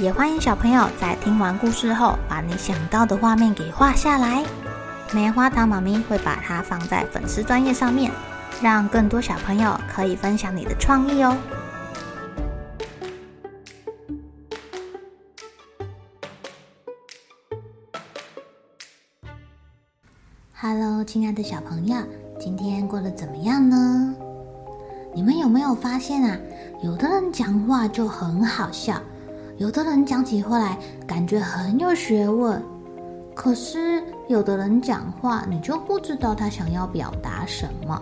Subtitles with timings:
[0.00, 4.44] 也欢迎小朋友在听完故事后，把你想到的画面给画下来。
[5.12, 8.10] 棉花糖妈咪会把它放在粉丝专页上面，
[8.60, 11.36] 让更多小朋友可以分享你的创意哦。
[20.60, 21.96] Hello，亲爱的小朋友，
[22.40, 24.12] 今天过得怎么样呢？
[25.14, 26.36] 你们有没有发现啊？
[26.82, 29.00] 有的人讲话就很好笑，
[29.56, 32.60] 有的人讲起话来感觉很有学问。
[33.34, 38.00] 可是有的人讲话，你就不知道他想要表达什么。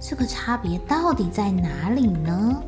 [0.00, 2.62] 这个差别到底在哪里呢？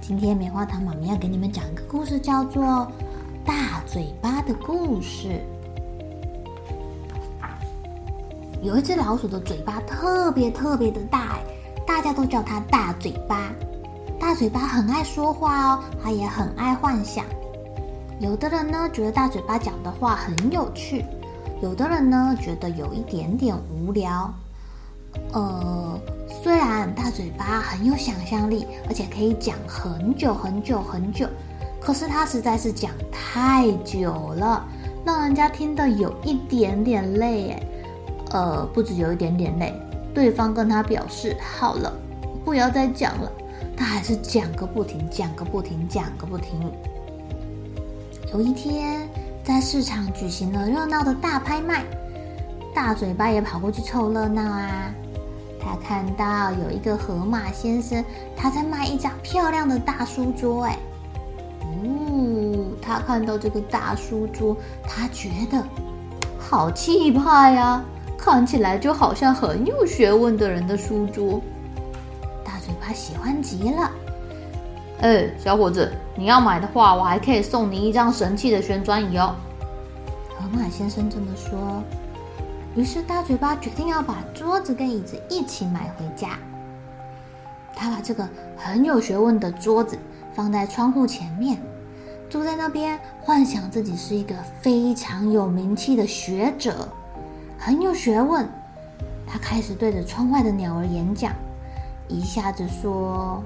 [0.00, 2.62] 今天棉花糖妈咪要给你们讲一个故事，叫做
[3.44, 5.28] 《大嘴巴的故事》。
[8.62, 11.38] 有一只老鼠的嘴巴特别特别的大，
[11.86, 13.52] 大家都叫它大嘴巴。
[14.20, 17.24] 大嘴巴很爱说话哦，他也很爱幻想。
[18.20, 21.06] 有的人呢觉得大嘴巴讲的话很有趣，
[21.62, 24.30] 有的人呢觉得有一点点无聊。
[25.32, 25.98] 呃，
[26.28, 31.26] 虽然大嘴巴很有想象力，而且可以讲很久很久很久，
[31.80, 34.62] 可是他实在是讲太久了，
[35.02, 37.66] 让人家听得有一点点累诶。
[38.32, 39.74] 呃，不止有一点点累，
[40.14, 41.90] 对方跟他表示好了，
[42.44, 43.32] 不要再讲了，
[43.80, 46.70] 他还是讲个不停，讲个不停，讲个不停。
[48.30, 49.08] 有一天，
[49.42, 51.82] 在市场举行了热闹的大拍卖，
[52.74, 54.92] 大嘴巴也跑过去凑热闹啊。
[55.58, 58.04] 他看到有一个河马先生，
[58.36, 60.78] 他在卖一张漂亮的大书桌，哎，
[61.62, 64.54] 哦，他看到这个大书桌，
[64.86, 65.64] 他觉得
[66.38, 67.82] 好气派呀。
[68.18, 71.40] 看起来就好像很有学问的人的书桌，
[72.90, 73.90] 大嘴巴喜欢极了。
[75.00, 79.36] 哎，小伙子，你要买的话，我还可以送你一张神奇的旋转椅哦。
[80.28, 81.82] 河马先生这么说。
[82.74, 86.30] 于是大嘴巴决定要把桌子跟椅子一起买回家。
[87.76, 89.96] 他把这个很有学问的桌子
[90.34, 91.62] 放在窗户前面，
[92.28, 96.88] 坐在那边，幻想自己是一个非常有名气的学者。
[97.56, 98.48] 很有学问，
[99.26, 101.32] 他开始对着窗外的鸟儿演讲，
[102.10, 103.42] 一下子说：“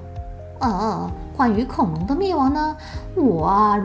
[0.59, 2.75] 呃，关于恐龙的灭亡呢，
[3.15, 3.77] 我啊，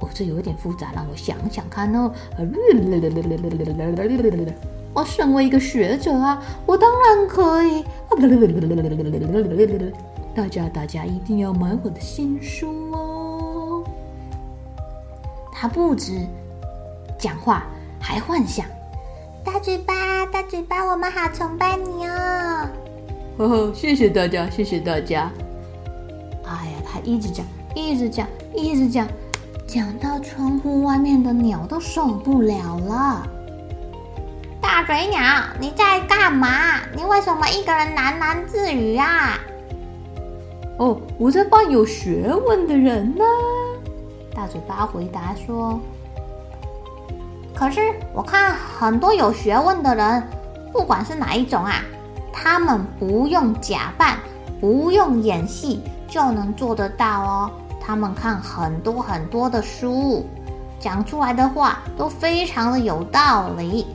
[0.00, 2.10] 哦，这有一点复杂，让我想想看哦。
[4.94, 7.84] 我身为一个学者啊，我当然可以。
[10.34, 13.84] 大家，大家一定要买我的新书哦。”
[15.52, 16.26] 他不止
[17.18, 17.66] 讲话。
[17.98, 18.64] 还幻想，
[19.42, 22.45] 大嘴巴，大嘴巴，我们好崇拜你哦！
[23.38, 25.30] 呵呵，谢谢大家，谢谢大家。
[26.44, 29.06] 哎呀，他一直讲，一直讲，一直讲，
[29.66, 33.26] 讲到窗户外面的鸟都受不了了。
[34.58, 35.20] 大嘴鸟，
[35.60, 36.80] 你在干嘛？
[36.96, 39.38] 你为什么一个人喃喃自语啊？
[40.78, 43.24] 哦，我在扮有学问的人呢。
[44.34, 45.78] 大嘴巴回答说。
[47.54, 47.80] 可是
[48.14, 50.22] 我看很多有学问的人，
[50.72, 51.82] 不管是哪一种啊，
[52.38, 54.18] 他们不用假扮，
[54.60, 57.50] 不用演戏就能做得到哦。
[57.80, 60.26] 他们看很多很多的书，
[60.78, 63.86] 讲出来的话都非常的有道理，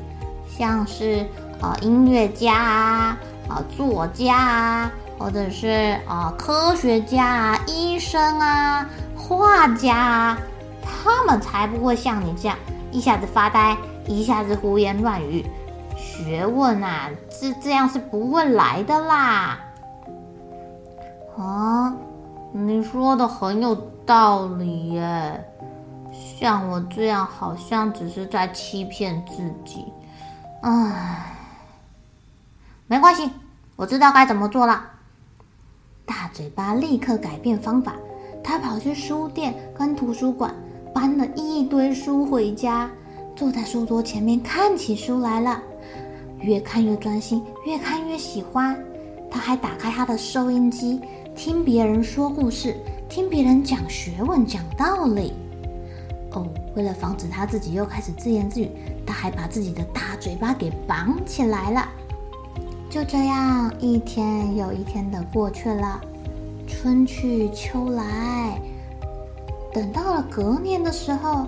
[0.49, 1.23] 像是
[1.61, 3.17] 啊、音乐家啊、
[3.47, 10.37] 啊、作家啊，或者是啊、科学家啊、医生啊、画家啊，
[10.81, 12.57] 他们才不会像你这样。
[12.91, 13.77] 一下子发呆，
[14.07, 15.45] 一下子胡言乱语，
[16.01, 19.59] 学问啊，这这样是不会来的啦。
[21.37, 21.95] 啊，
[22.51, 23.75] 你说的很有
[24.05, 25.45] 道理耶。
[26.11, 29.85] 像我这样，好像只是在欺骗自己。
[30.61, 31.35] 唉，
[32.87, 33.29] 没关系，
[33.75, 34.83] 我知道该怎么做了。
[36.05, 37.93] 大嘴巴立刻改变方法，
[38.43, 40.53] 他跑去书店跟图书馆。
[40.93, 42.89] 搬了一堆书回家，
[43.33, 45.63] 坐在书桌前面看起书来了，
[46.41, 48.77] 越看越专心，越看越喜欢。
[49.29, 50.99] 他还打开他的收音机，
[51.35, 52.75] 听别人说故事，
[53.07, 55.33] 听别人讲学问、讲道理。
[56.31, 58.69] 哦，为了防止他自己又开始自言自语，
[59.05, 61.87] 他还把自己的大嘴巴给绑起来了。
[62.89, 66.01] 就这样，一天又一天的过去了，
[66.67, 68.61] 春去秋来。
[69.73, 71.47] 等到了隔年的时候，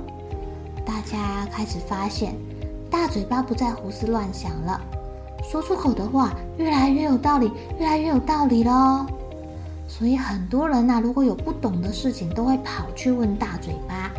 [0.85, 2.33] 大家开始发现，
[2.93, 4.79] 大嘴巴不再胡思乱想了，
[5.41, 9.03] 说出口的话越来越有道理，越来越有道理喽。
[9.87, 14.11] 所以很多人呐、如果有不懂的事情，都会跑去问大嘴巴。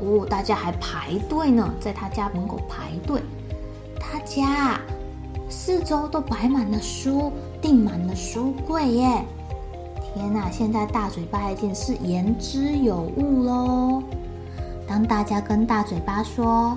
[0.00, 3.22] 哦，大家还排队呢，在他家门口排队。
[4.00, 4.80] 他家
[5.50, 7.30] 四周都摆满了书，
[7.60, 9.22] 订满了书柜耶。
[10.14, 14.02] 天哪，现在大嘴巴已经是言之有物喽。
[14.88, 16.76] 当大家跟大嘴巴说：“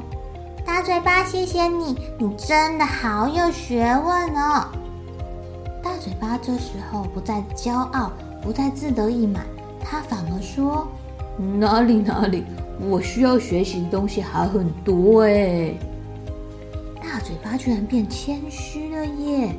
[0.66, 4.68] 大嘴巴，谢谢你，你真的好有学问哦。”
[5.84, 8.12] 大嘴巴这时候不再骄傲，
[8.42, 9.46] 不再自得意满，
[9.82, 10.88] 他反而说
[11.60, 12.46] ：“哪里哪里。”
[12.90, 15.76] 我需要学习的东西还很多哎！
[17.02, 19.56] 大嘴巴居然变谦虚了耶！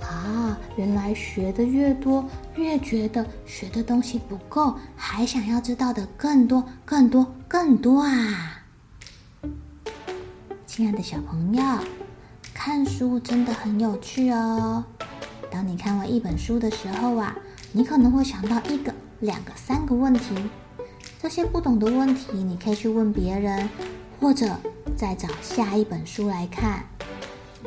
[0.00, 2.24] 啊，原来学的越多，
[2.54, 8.61] 越觉得学的东西不够，还想要知道的更多、更多、更多啊！
[10.74, 11.62] 亲爱的小朋友，
[12.54, 14.82] 看书真的很有趣哦。
[15.50, 17.36] 当你看完一本书的时候啊，
[17.72, 20.34] 你可能会想到一个、两个、三个问题。
[21.20, 23.68] 这些不懂的问题，你可以去问别人，
[24.18, 24.46] 或者
[24.96, 26.86] 再找下一本书来看。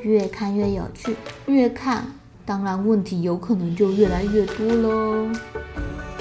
[0.01, 1.15] 越看越有趣，
[1.45, 2.07] 越看
[2.43, 5.31] 当然问题有可能就越来越多喽。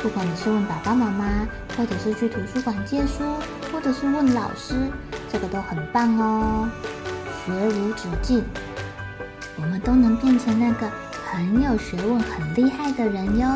[0.03, 1.49] 不管你是问爸爸妈妈，
[1.79, 3.25] 或者是去图书馆借书，
[3.85, 4.91] 者是问老师，
[5.31, 6.67] 这个都很棒哦。
[7.45, 8.43] 学无止境，
[9.57, 10.91] 我们都能变成那个
[11.31, 13.47] 很有学问、很厉害的人哟。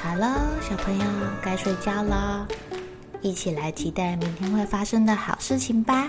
[0.00, 1.04] 好了，小朋友
[1.42, 2.46] 该睡觉了，
[3.20, 6.08] 一起来期待明天会发生的好事情吧。